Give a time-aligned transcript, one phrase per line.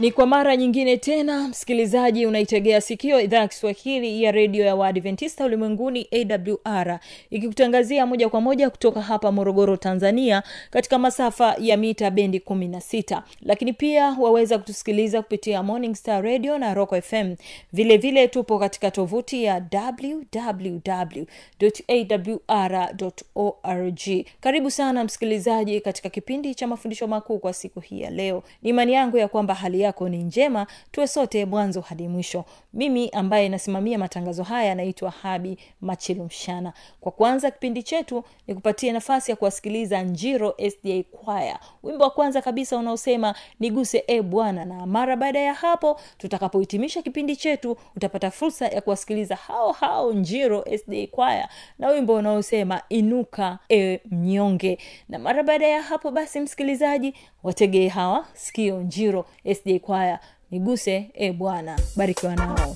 [0.00, 5.44] ni kwa mara nyingine tena msikilizaji unaitegea sikio idhaa ya kiswahili ya redio ya waadventista
[5.44, 6.98] ulimwenguni awr
[7.30, 13.72] ikikutangazia moja kwa moja kutoka hapa morogoro tanzania katika masafa ya mita bendi 16 lakini
[13.72, 17.34] pia waweza kutusikiliza kupitia morning star radio na rock fm
[17.72, 19.62] vilevile vile tupo katika tovuti ya
[22.92, 28.42] www.awr.org karibu sana msikilizaji katika kipindi cha mafundisho makuu kwa siku hii ya leo.
[28.62, 32.44] Ni imani yangu ya kwamba hali yako ni njema tuwe sote mwanzo hadi mwisho
[32.76, 36.72] mimi ambaye nasimamia matangazo haya naitwa habi machilumshana.
[37.00, 42.42] Kwa kwanza kipindi chetu ni kupatia nafasi ya kuwasikiliza njiro sda kwaya wimbo wa kwanza
[42.42, 44.64] kabisa unaosema niguse e bwana.
[44.64, 50.64] Na mara baada ya hapo tutakapohitimisha kipindi chetu utapata fursa ya kuwasikiliza hao hao njiro
[50.78, 54.78] sda kwaya na wimbo unaosema inuka e mnyonge.
[55.08, 61.32] Na mara baada ya hapo basi msikilizaji wategee hawa sikio njiro sda kwaya niguse e
[61.32, 61.78] bwana.
[61.96, 62.74] Barikiwa nao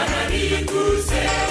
[0.00, 1.49] Guarani do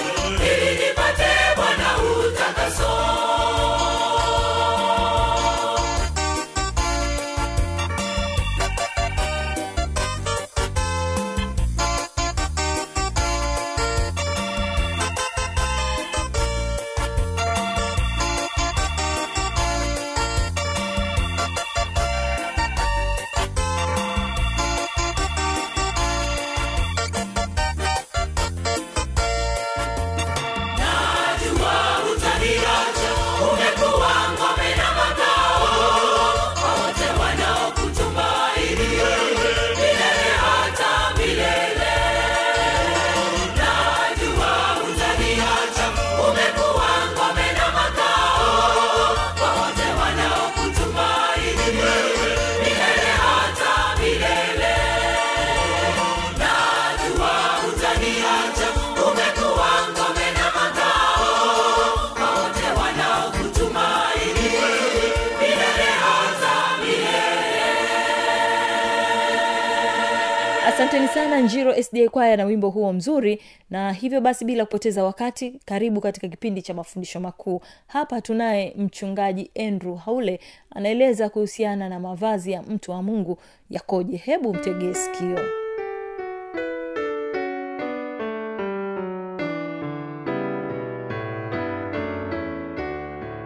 [72.10, 76.62] njiro kwaya na wimbo huo mzuri na hivyo basi bila kupoteza wakati karibu katika kipindi
[76.62, 77.62] cha mafundisho makuu.
[77.88, 80.40] Hapa tunaye mchungaji andrew haule
[80.76, 83.38] anaeleza kuhusiana na mavazi ya mtu wa mungu
[83.70, 84.18] yakoje.
[84.18, 85.40] Hebu mtegee sikio.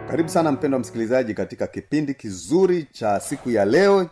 [0.08, 4.10] Karibu sana mpendo wa msikilizaji katika kipindi kizuri cha siku ya leo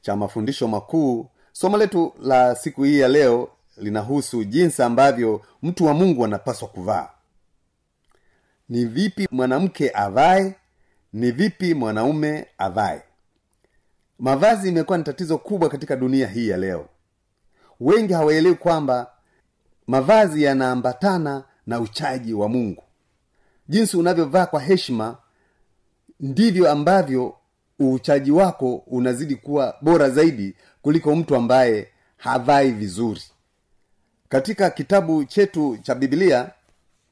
[0.00, 1.26] cha mafundisho makuu.
[1.52, 7.08] Somo letu la siku hii ya leo linahusu jinsi ambavyo mtu wa mungu anapaswa kuvaa.
[8.68, 10.54] Ni vipi mwanamke avae
[11.12, 13.02] ni vipi mwanaume avae.
[14.18, 16.88] Mavazi imekuwa ni tatizo kubwa katika dunia hii ya leo.
[17.80, 19.10] Wengi hawaelewi kwamba
[19.86, 22.82] mavazi yanaambatana na uchaji wa mungu.
[23.68, 25.16] Jinsi unavyovaa kwa heshima
[26.20, 27.36] ndivyo ambavyo
[27.78, 33.22] uchaji wako unazidi kuwa bora zaidi kuliko mtu ambaye havai vizuri
[34.32, 36.50] katika kitabu chetu cha biblia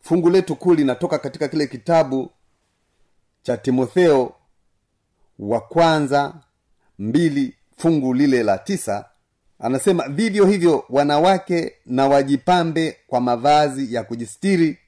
[0.00, 2.30] fungu letu kuu linatoka katika kile kitabu
[3.42, 4.32] cha timotheo
[5.38, 6.34] wa kwanza
[6.98, 9.04] mbili fungu lile la tisa.
[9.58, 14.78] Anasema vivyo hivyo wanawake na wajipambe kwa mavazi ya kujistiri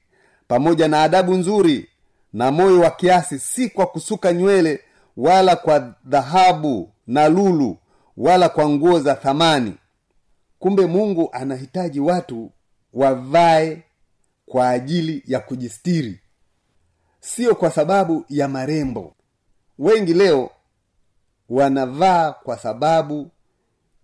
[0.47, 1.89] pamoja na adabu nzuri
[2.33, 4.79] na moyo wa kiasi si kwa kusuka nywele
[5.17, 7.77] wala kwa dhahabu na lulu
[8.17, 9.73] wala kwa nguo za thamani
[10.63, 12.51] kumbe mungu anahitaji watu
[12.93, 13.83] wavae
[14.45, 16.19] kwa ajili ya kujistiri.
[17.19, 19.15] Sio kwa sababu ya marembo.
[19.79, 20.49] Wengi leo
[21.49, 23.31] wanavaa kwa sababu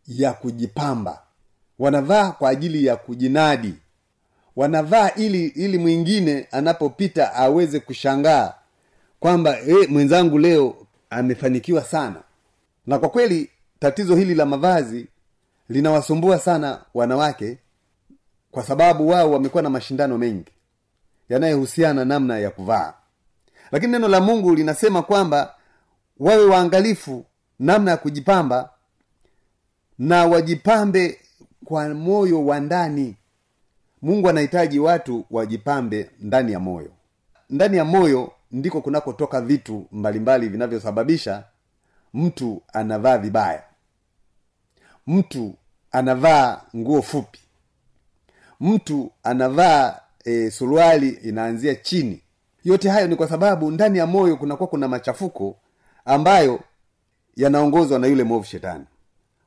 [0.08, 1.22] ya kujipamba.
[1.80, 3.74] Wanavaa kwa ajili ya kujinadi.
[4.56, 8.54] Wanavaa ili ili mwingine anapopita aweze kushangaa
[9.20, 12.24] kwamba e, mwenzangu leo amefanikiwa sana.
[12.88, 15.08] Na kwa kweli tatizo hili la mavazi
[15.70, 17.58] linawasumbua sana wanawake
[18.52, 20.52] kwa sababu wao wamekuwa na mashindano mengi
[21.30, 22.94] yanayohusiana namna ya kuvaa.
[23.72, 25.56] Lakini neno la mungu linasema kwamba
[26.20, 27.26] wawe waangalifu
[27.60, 28.70] namna ya kujipamba
[30.00, 31.20] na wajipambe
[31.66, 33.16] kwa moyo wa ndani.
[34.02, 36.92] Mungu anahitaji watu wajipambe ndani ya moyo.
[37.50, 41.44] Ndani ya moyo ndiko kunakotoka vitu mbalimbali vinavyosababisha
[42.14, 43.64] mtu anavaa vibaya.
[45.08, 45.56] Mtu
[45.92, 47.40] anavaa nguo fupi.
[48.60, 52.22] Mtu anavaa e, suruali inaanzia chini.
[52.64, 55.58] Yote hayo ni kwa sababu ndani ya moyo kunakuwa kuna machafuko
[56.06, 56.60] ambayo
[57.36, 58.86] yanaongozwa na yule mwovu shetani.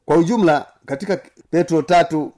[0.06, 1.20] Kwa ujumla katika
[1.50, 2.32] petro tatu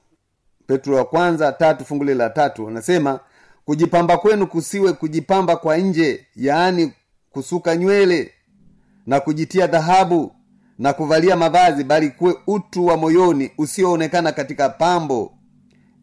[0.67, 3.19] petro wa kwanza tatu fungu la tatu anasema
[3.65, 6.93] kujipamba kwenu kusiwe kujipamba kwa nje yaani
[7.31, 8.31] kusuka nywele
[9.05, 10.34] na kujitia dhahabu
[10.79, 15.33] na kuvalia mavazi bali kuwe utu wa moyoni usioonekana katika pambo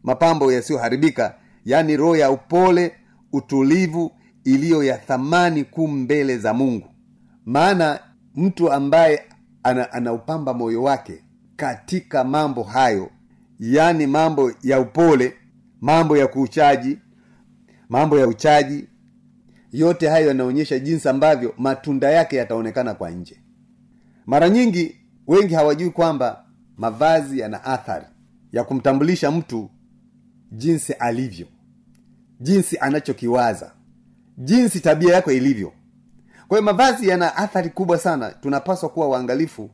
[0.03, 2.95] mapambo yasiyoharibika yaani roho ya upole
[3.33, 4.11] utulivu
[4.43, 6.87] iliyo ya thamani kuu mbele za mungu.
[7.45, 7.99] Maana
[8.35, 9.23] mtu ambaye
[9.63, 11.23] ana, anaupamba moyo wake
[11.55, 13.09] katika mambo hayo
[13.59, 15.33] yaani mambo ya upole
[15.81, 16.97] mambo ya kuuchaji
[17.89, 18.87] mambo ya uchaji
[19.71, 23.42] yote hayo yanaonyesha jinsi ambavyo matunda yake yataonekana kwa nje
[24.25, 24.95] mara nyingi
[25.27, 26.45] wengi hawajui kwamba
[26.77, 28.05] mavazi yana athari
[28.51, 29.69] ya kumtambulisha mtu
[30.51, 31.47] jinsi alivyo
[32.39, 33.71] jinsi anachokiwaza
[34.37, 35.73] jinsi tabia yako ilivyo.
[36.47, 38.31] Kwa hiyo mavazi yana athari kubwa sana.
[38.31, 39.69] Tunapaswa kuwa waangalifu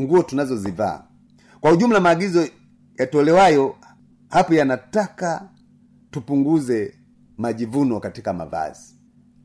[0.00, 1.02] nguo tunazozivaa.
[1.60, 2.48] Kwa ujumla maagizo
[2.98, 3.76] yatolewayo
[4.28, 5.48] hapo yanataka
[6.10, 6.94] tupunguze
[7.38, 8.94] majivuno katika mavazi.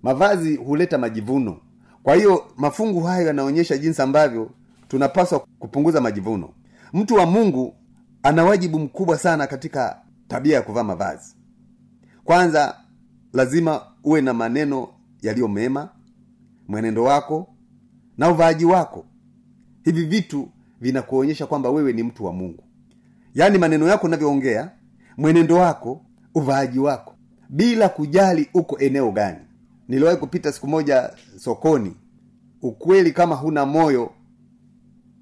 [0.04, 1.58] Mavazi huleta majivuno
[2.06, 4.52] kwa hiyo mafungu hayo yanaonyesha jinsi ambavyo
[4.88, 6.50] tunapaswa kupunguza majivuno.
[6.94, 7.76] Mtu wa mungu
[8.24, 11.36] ana wajibu mkubwa sana katika tabia ya kuvaa mavazi.
[12.24, 12.76] Kwanza
[13.34, 14.88] lazima uwe na maneno
[15.22, 15.90] yaliyo mema
[16.68, 17.48] mwenendo wako
[18.18, 19.06] na uvaaji wako.
[19.84, 20.50] Hivi vitu
[20.82, 22.64] vinakuonyesha kwamba wewe ni mtu wa mungu.
[23.34, 24.72] Yaani maneno yako unavyoongea
[25.18, 26.02] mwenendo wako
[26.36, 27.16] uvaaji wako
[27.50, 29.45] bila kujali uko eneo gani
[29.88, 31.96] niliwahi kupita siku moja sokoni.
[32.62, 34.12] Ukweli kama huna moyo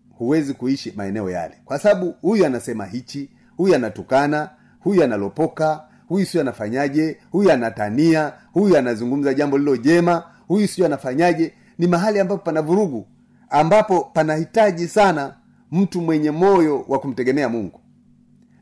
[0.10, 1.56] huwezi kuishi maeneo yale.
[1.66, 8.78] Kwa sababu huyu anasema hichi huyu anatukana huyu analopoka huyu sio anafanyaje huyu anatania huyu
[8.78, 11.54] anazungumza jambo lilo jema huyu sio anafanyaje.
[11.78, 13.08] Ni mahali ambapo pana vurugu
[13.50, 15.36] ambapo panahitaji sana
[15.72, 17.80] mtu mwenye moyo wa kumtegemea mungu.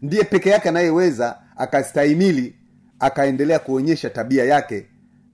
[0.02, 2.56] Ndiye peke yake anayeweza akastahimili
[3.00, 4.88] akaendelea kuonyesha tabia yake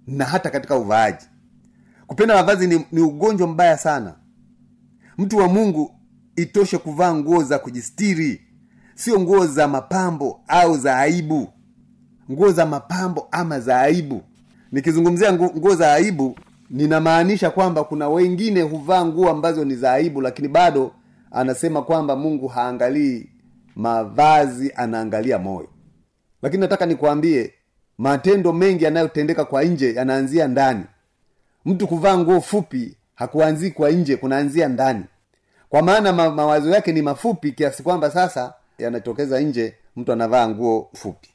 [0.08, 1.26] na hata katika uvaaji.
[2.08, 4.16] Kupenda mavazi ni, ni ugonjwa mbaya sana.
[5.18, 5.92] Mtu wa mungu
[6.36, 8.42] itoshe kuvaa nguo za kujistiri.
[8.96, 11.50] Sio nguo za mapambo au za aibu.
[12.32, 14.22] Nguo za mapambo ama za aibu.
[14.72, 20.48] Nikizungumzia nguo za aibu ninamaanisha kwamba kuna wengine huvaa nguo ambazo ni za aibu lakini
[20.48, 20.92] bado
[21.32, 23.30] anasema kwamba mungu haangalii
[23.76, 25.70] mavazi anaangalia moyo.
[26.42, 27.54] Lakini nataka nikuambie
[27.98, 30.84] matendo mengi yanayotendeka kwa nje yanaanzia ndani.
[31.66, 35.04] Mtu kuvaa nguo fupi hakuanzii kwa nje kunaanzia ndani.
[35.70, 40.90] Kwa maana ma, mawazo yake ni mafupi kiasi kwamba sasa yanatokeza nje mtu anavaa nguo
[40.94, 41.30] fupi.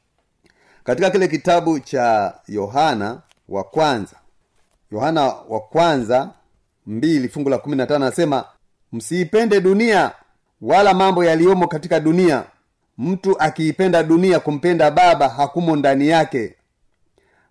[0.84, 4.16] Katika kile kitabu cha yohana wa kwanza
[4.92, 6.30] yohana wa kwanza
[6.86, 8.44] mbili fungu la kumi na tano anasema
[8.92, 10.12] msiipende dunia
[10.62, 12.44] wala mambo yaliyomo katika dunia
[12.98, 16.54] mtu akiipenda dunia kumpenda baba hakumo ndani yake.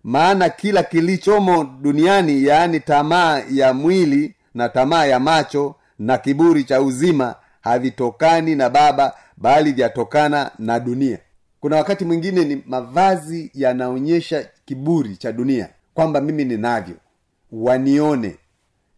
[0.04, 6.82] Maana kila kilichomo duniani yaani tamaa ya mwili na tamaa ya macho na kiburi cha
[6.82, 11.18] uzima havitokani na baba bali vyatokana na dunia.
[11.60, 16.94] Kuna wakati mwingine ni mavazi yanaonyesha kiburi cha dunia kwamba mimi ninavyo
[17.52, 18.36] wanione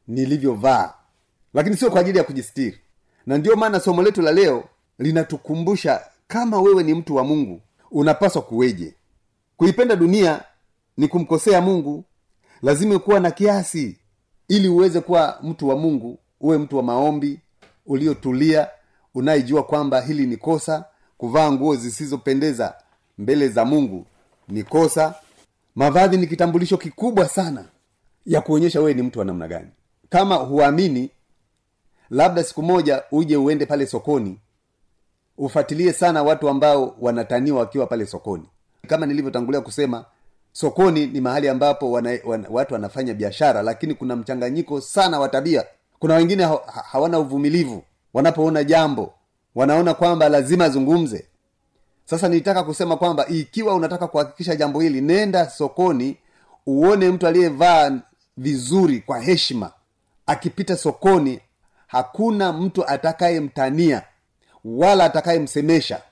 [0.08, 0.94] nilivyovaa.
[1.54, 2.78] Lakini sio kwa ajili ya kujistiri.
[3.26, 4.64] Na ndiyo maana somo letu la leo
[4.98, 8.94] linatukumbusha kama wewe ni mtu wa mungu unapaswa kuweje?
[9.56, 10.42] Kuipenda dunia
[10.96, 12.04] ni kumkosea mungu.
[12.62, 13.98] Lazima kuwa na kiasi
[14.48, 17.40] ili uweze kuwa mtu wa mungu uwe mtu wa maombi
[17.86, 18.68] uliotulia
[19.14, 20.84] unayejua kwamba hili ni kosa.
[21.18, 22.74] Kuvaa nguo zisizopendeza
[23.18, 24.06] mbele za mungu
[24.48, 25.14] ni kosa.
[25.74, 27.64] Mavazi ni kitambulisho kikubwa sana
[28.26, 29.68] ya kuonyesha wewe ni mtu wa namna gani.
[30.08, 31.10] Kama huamini
[32.10, 34.38] labda siku moja uje uende pale sokoni
[35.38, 38.44] ufuatilie sana watu ambao wanataniwa wakiwa pale sokoni.
[38.86, 40.04] Kama nilivyotangulia kusema
[40.52, 45.64] sokoni ni mahali ambapo wana, wana, watu wanafanya biashara lakini kuna mchanganyiko sana wa tabia.
[45.98, 46.60] Kuna wengine ha-
[46.92, 47.82] hawana uvumilivu.
[48.14, 49.14] Wanapoona jambo
[49.54, 51.26] wanaona kwamba lazima azungumze
[52.04, 56.16] sasa nilitaka kusema kwamba ikiwa unataka kuhakikisha jambo hili nenda sokoni
[56.66, 57.92] uone mtu aliyevaa
[58.36, 59.72] vizuri kwa heshima.
[60.26, 61.40] Akipita sokoni
[61.86, 64.02] hakuna mtu atakayemtania
[64.64, 66.02] wala atakayemsemesha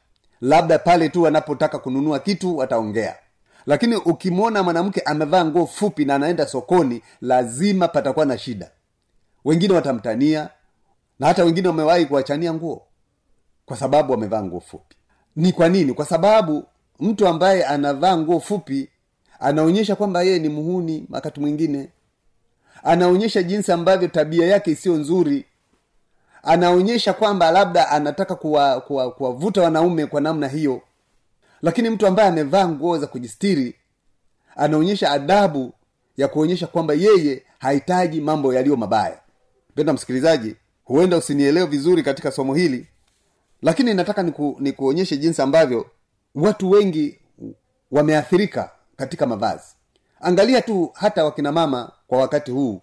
[0.41, 3.17] labda pale tu wanapotaka kununua kitu wataongea.
[3.67, 8.71] Lakini ukimwona mwanamke amevaa nguo fupi na anaenda sokoni lazima patakuwa na shida.
[9.45, 10.49] Wengine watamtania
[11.19, 12.83] na hata wengine wamewahi kuwachania nguo
[13.67, 14.97] kwa sababu wamevaa nguo fupi.
[15.37, 15.93] Ni kwa nini?
[15.95, 16.65] Kwa sababu
[17.01, 18.89] mtu ambaye anavaa nguo fupi
[19.41, 21.89] anaonyesha kwamba yeye ni muhuni wakati mwingine.
[22.85, 25.45] Anaonyesha jinsi ambavyo tabia yake isiyo nzuri
[26.43, 30.81] anaonyesha kwamba labda anataka kuwavuta kuwa, kuwa wanaume kwa namna hiyo.
[31.63, 33.75] Lakini mtu ambaye amevaa nguo za kujistiri
[34.57, 35.73] anaonyesha adabu
[36.17, 39.19] ya kuonyesha kwamba yeye hahitaji mambo yaliyo mabaya.
[39.71, 42.87] Mpenda msikilizaji huenda usinielewe vizuri katika somo hili
[43.63, 45.87] lakini nataka niku, nikuonyeshe jinsi ambavyo
[46.35, 47.19] watu wengi
[47.91, 49.65] wameathirika katika mavazi.
[50.21, 52.81] Angalia tu hata wakinamama kwa wakati huu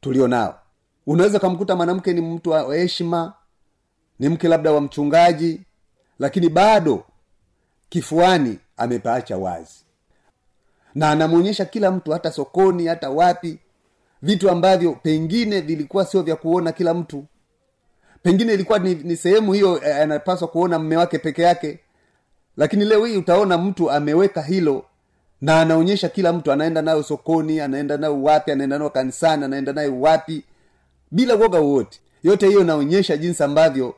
[0.00, 0.58] tulio nao
[1.06, 3.32] unaweza ukamkuta mwanamke ni mtu wa heshima
[4.18, 5.60] ni mke labda wa mchungaji
[6.18, 7.04] lakini bado
[7.88, 9.74] kifuani amepaacha wazi.
[10.94, 13.58] Na anamwonyesha kila mtu hata sokoni hata wapi
[14.22, 17.24] vitu ambavyo pengine vilikuwa sio vya kuona kila mtu.
[18.22, 21.78] Pengine ilikuwa ni, ni sehemu hiyo eh, anapaswa kuona mme wake peke yake.
[22.56, 24.84] Lakini leo hii utaona mtu ameweka hilo
[25.40, 30.00] na anaonyesha kila mtu anaenda nayo sokoni anaenda nayo wapi anaenda nayo kanisani anaenda nayo
[30.00, 30.44] wapi
[31.14, 32.00] bila uoga wowote.
[32.22, 33.94] Yote hiyo inaonyesha jinsi ambavyo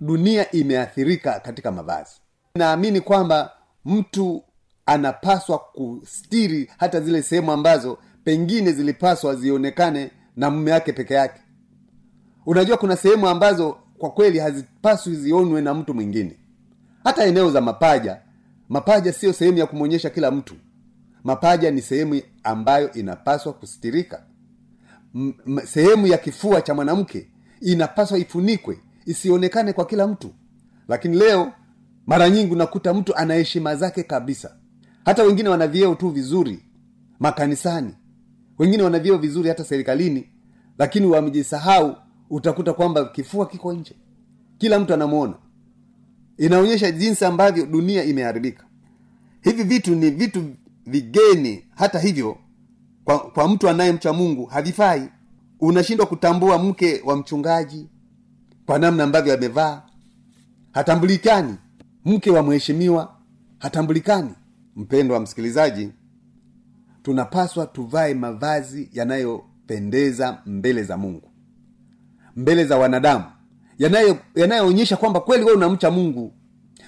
[0.00, 2.10] dunia imeathirika katika mavazi.
[2.54, 3.50] Naamini kwamba
[3.84, 4.42] mtu
[4.86, 11.40] anapaswa kustiri hata zile sehemu ambazo pengine zilipaswa zionekane na mume wake peke yake.
[12.46, 16.36] Unajua kuna sehemu ambazo kwa kweli hazipaswi zionwe na mtu mwingine.
[17.04, 18.20] Hata eneo za mapaja
[18.68, 20.54] mapaja siyo sehemu ya kumwonyesha kila mtu.
[21.24, 24.22] Mapaja ni sehemu ambayo inapaswa kustirika
[25.64, 27.28] sehemu ya kifua cha mwanamke
[27.60, 30.30] inapaswa ifunikwe isionekane kwa kila mtu.
[30.88, 31.52] Lakini leo
[32.06, 34.56] mara nyingi unakuta mtu ana heshima zake kabisa.
[35.04, 36.62] Hata wengine wana vyeo tu vizuri
[37.20, 37.94] makanisani.
[38.58, 40.28] Wengine wana vyeo vizuri hata serikalini
[40.78, 41.96] lakini wamejisahau
[42.30, 43.94] utakuta kwamba kifua kiko nje.
[44.58, 45.34] Kila mtu anamwona
[46.38, 48.64] inaonyesha jinsi ambavyo dunia imeharibika.
[49.42, 50.44] Hivi vitu ni vitu
[50.86, 51.64] vigeni.
[51.74, 52.38] Hata hivyo
[53.04, 55.08] kwa, kwa mtu anayemcha mungu havifai
[55.60, 57.88] unashindwa kutambua mke wa mchungaji
[58.66, 59.82] kwa namna ambavyo amevaa.
[60.72, 61.54] Hatambulikani.
[62.04, 63.16] Mke wa mheshimiwa
[63.58, 64.30] hatambulikani.
[64.76, 65.90] Mpendo wa msikilizaji
[67.02, 71.30] tunapaswa tuvae mavazi yanayopendeza mbele za mungu.
[72.36, 73.24] Mbele za wanadamu.
[74.34, 76.32] Yanayoonyesha kwamba kweli wewe unamcha mungu.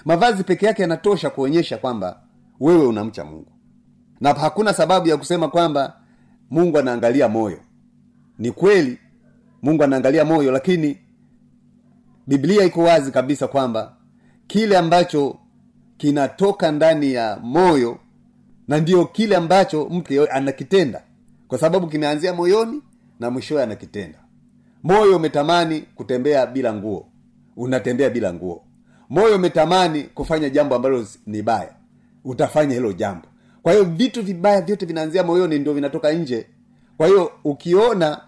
[0.05, 2.21] Mavazi peke yake yanatosha kuonyesha kwamba
[2.59, 3.51] wewe unamcha mungu.
[4.21, 5.97] Na hakuna sababu ya kusema kwamba
[6.51, 7.59] mungu anaangalia moyo.
[8.39, 8.97] Ni kweli
[9.61, 10.97] mungu anaangalia moyo lakini
[12.27, 13.93] biblia iko wazi kabisa kwamba
[14.47, 15.37] kile ambacho
[15.97, 17.99] kinatoka ndani ya moyo
[18.67, 21.03] na ndio kile ambacho mtu anakitenda.
[21.47, 22.81] Kwa sababu kimeanzia moyoni
[23.19, 24.19] na mwishowe anakitenda.
[24.83, 27.07] Moyo umetamani kutembea bila nguo.
[27.57, 28.63] Unatembea bila nguo.
[29.09, 31.73] Moyo umetamani kufanya jambo ambalo ni baya.
[32.23, 33.27] Utafanya hilo jambo
[33.65, 36.47] kwa hiyo vitu vibaya vyote vinaanzia moyoni ndio vinatoka nje.
[36.97, 38.21] Kwa hiyo ukiona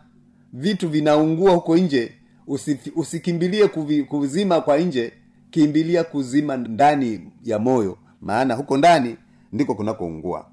[0.54, 2.14] vitu vinaungua huko nje
[2.48, 5.14] usi, usikimbilie kuvi, kuzima kwa nje
[5.52, 7.98] kimbilia kuzima ndani ya moyo.
[8.22, 9.18] Maana huko ndani
[9.54, 10.46] ndiko kunakoungua.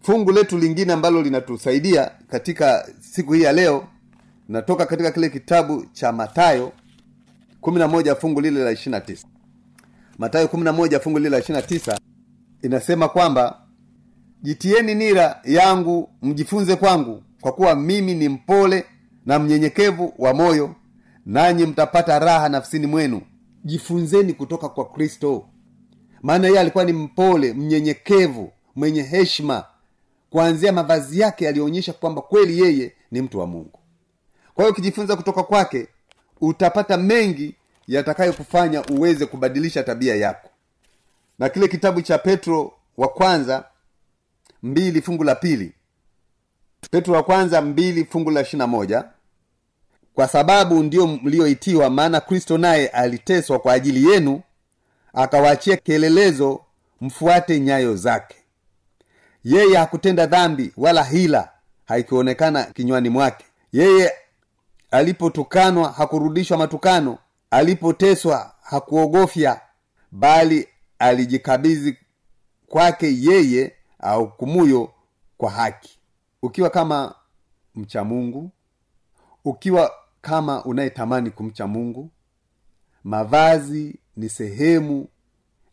[0.00, 3.84] Fungu letu lingine ambalo linatusaidia katika siku hii ya leo
[4.48, 6.72] natoka katika kile kitabu cha matayo
[7.62, 9.16] 11 fungu lile la 29
[10.18, 11.98] matayo 11 fungu lile la 29
[12.62, 13.65] inasema kwamba
[14.42, 18.84] jitieni nira yangu mjifunze kwangu kwa kuwa mimi ni mpole
[19.26, 20.74] na mnyenyekevu wa moyo
[21.26, 23.22] nanyi mtapata raha nafsini mwenu.
[23.64, 25.46] Jifunzeni kutoka kwa kristo.
[26.22, 29.64] Maana yeye alikuwa ni mpole mnyenyekevu mwenye heshima
[30.30, 33.78] kuanzia mavazi yake yaliyoonyesha kwamba kweli yeye ni mtu wa mungu.
[34.54, 35.88] Kwa hiyo ukijifunza kutoka kwake
[36.40, 37.54] utapata mengi
[37.86, 40.48] yatakayokufanya uweze kubadilisha tabia yako.
[41.38, 43.64] Na kile kitabu cha petro wa kwanza
[44.66, 45.72] mbili fungu la pili.
[46.90, 49.04] Petro wa kwanza mbili fungu la ishirina moja.
[50.14, 54.40] Kwa sababu ndiyo mlioitiwa maana kristo naye aliteswa kwa ajili yenu
[55.14, 56.60] akawaachia kielelezo
[57.00, 58.36] mfuate nyayo zake.
[59.44, 61.50] Yeye hakutenda dhambi wala hila
[61.84, 63.44] haikuonekana kinywani mwake.
[63.72, 64.12] Yeye
[64.90, 67.18] alipotukanwa hakurudishwa matukano.
[67.50, 69.60] Alipoteswa hakuogofya
[70.12, 71.96] bali alijikabidhi
[72.66, 73.72] kwake yeye
[74.06, 74.90] ahukumuyo
[75.38, 75.98] kwa haki.
[76.42, 77.14] Ukiwa kama
[77.74, 78.50] mcha mungu
[79.44, 82.10] ukiwa kama unayetamani kumcha mungu
[83.04, 85.08] mavazi ni sehemu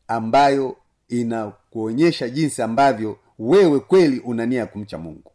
[0.07, 0.77] ambayo
[1.09, 5.31] inakuonyesha jinsi ambavyo wewe kweli una nia ya kumcha mungu.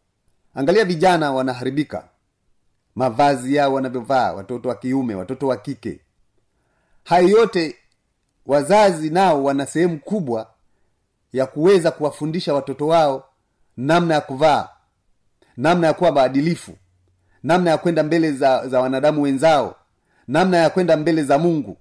[0.55, 2.09] Angalia vijana wanaharibika.
[2.95, 6.01] Mavazi yao wanavyovaa watoto wa kiume watoto wa kike.
[7.05, 7.77] Hayo yote
[8.47, 10.51] wazazi nao wana sehemu kubwa
[11.33, 13.25] ya kuweza kuwafundisha watoto wao
[13.77, 14.69] namna ya kuvaa
[15.57, 16.73] namna ya kuwa maadilifu
[17.43, 19.75] namna ya kwenda mbele za, za wanadamu wenzao
[20.29, 21.77] namna ya kwenda mbele za mungu.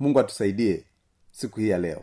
[0.00, 0.84] Mungu atusaidie
[1.30, 2.02] siku hii ya leo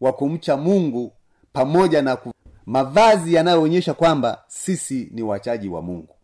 [0.00, 1.12] wa kumcha mungu
[1.52, 2.32] pamoja na ku...
[2.66, 6.14] mavazi yanayoonyesha kwamba sisi ni wachaji wa mungu.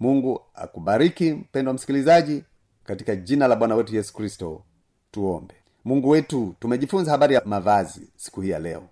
[0.00, 2.44] Mungu akubariki mpendwa msikilizaji
[2.84, 4.62] katika jina la bwana wetu yesu kristo
[5.10, 5.54] tuombe.
[5.84, 8.82] Mungu wetu tumejifunza habari ya mavazi siku hii ya leo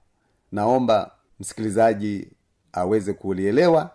[0.53, 1.11] naomba
[1.41, 2.29] msikilizaji
[2.73, 3.91] aweze kulielewa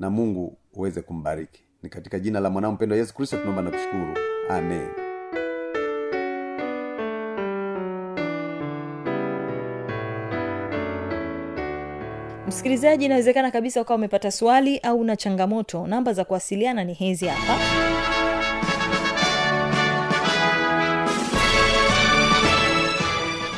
[0.00, 1.62] na mungu uweze kumbariki.
[1.82, 4.14] Ni katika jina la mwanao mpendwa yesu kristo tunaomba na kushukuru.
[4.50, 4.88] Amen.
[12.46, 15.86] Msikilizaji inawezekana kabisa ukawa umepata swali au na changamoto.
[15.86, 17.58] Namba za kuwasiliana ni hizi hapa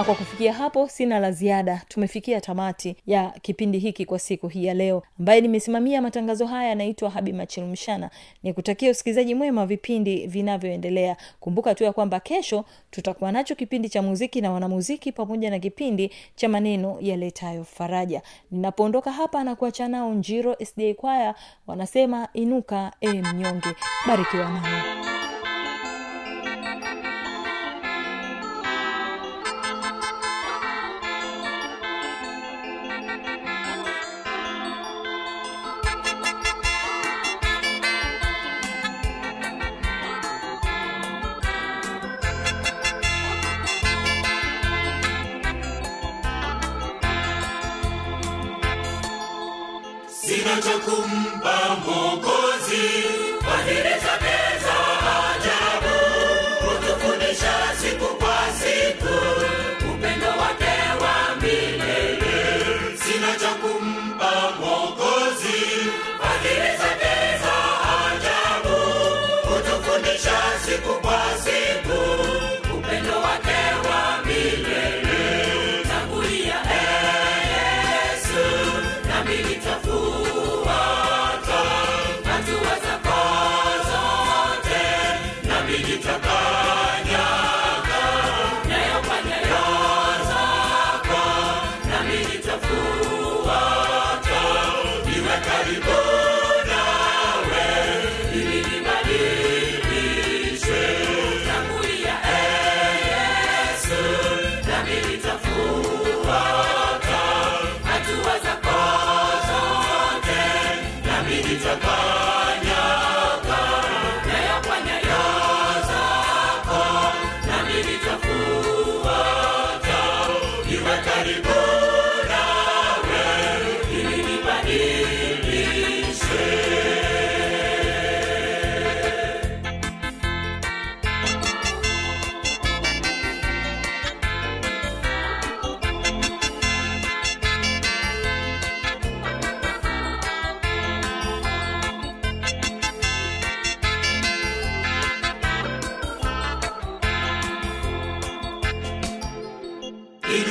[0.00, 1.82] na kwa kufikia hapo sina la ziada.
[1.88, 5.02] Tumefikia tamati ya kipindi hiki kwa siku hii ya leo.
[5.18, 8.10] Ambaye nimesimamia matangazo haya yanaitwa habi machilumshana
[8.42, 11.16] ni kutakia usikilizaji mwema vipindi vinavyoendelea.
[11.40, 16.10] Kumbuka tu ya kwamba kesho tutakuwa nacho kipindi cha muziki na wanamuziki pamoja na kipindi
[16.36, 18.22] cha maneno yaletayo faraja.
[18.50, 21.34] Ninapoondoka hapa na kuacha nao njiro sda kwaya
[21.66, 23.68] wanasema inuka e mnyonge.
[24.06, 25.19] Barikiwa nao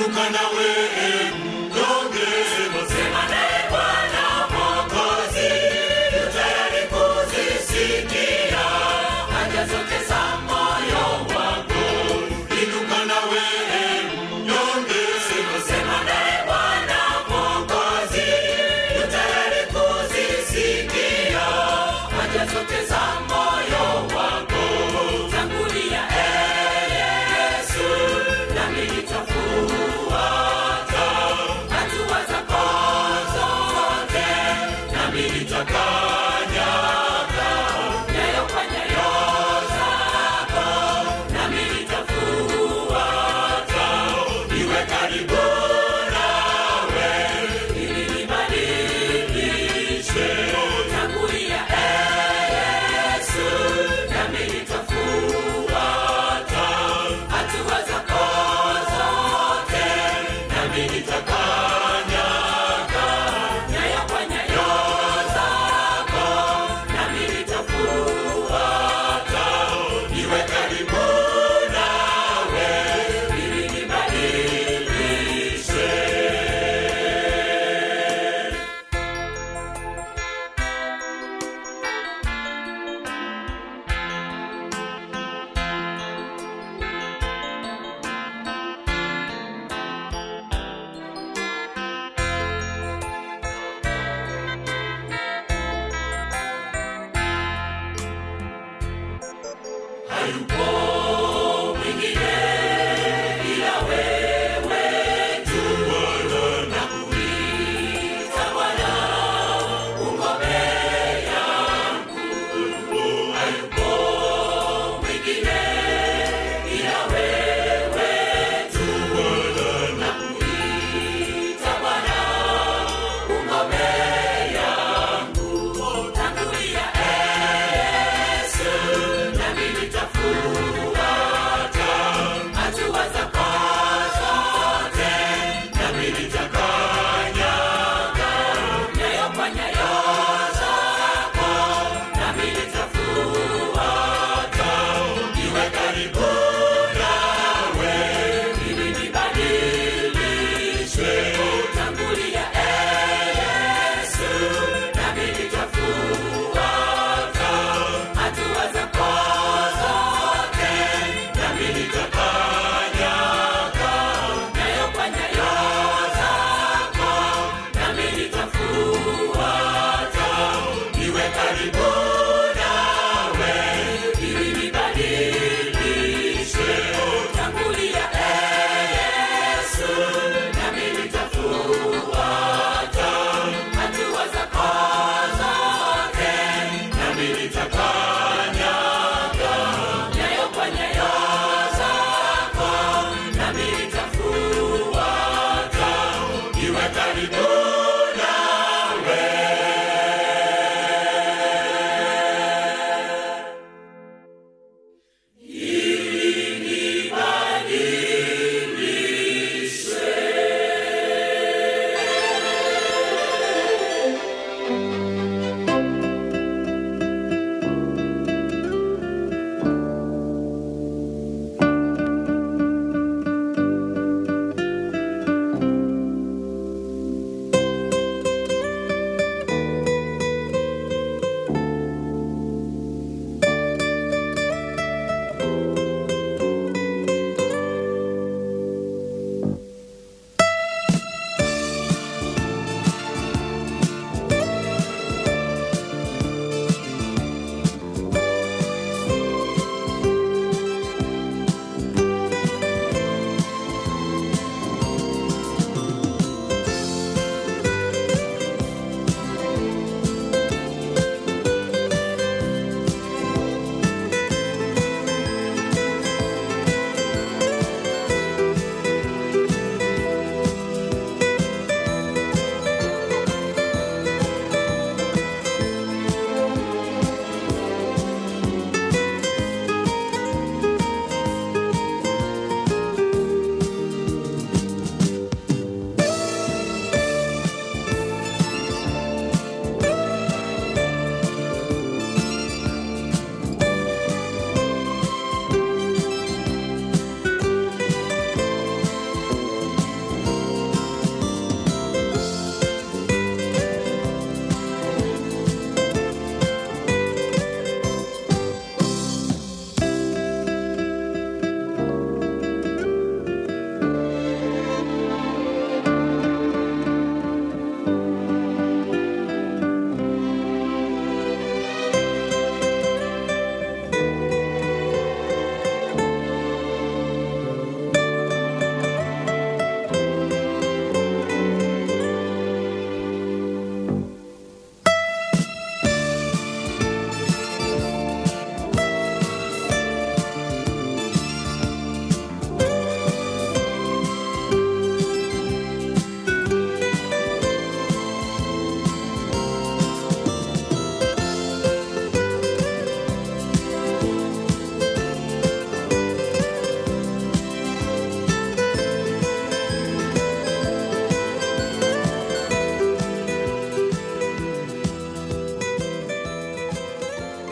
[0.09, 0.69] inuka nawe
[1.39, 2.27] mnyonge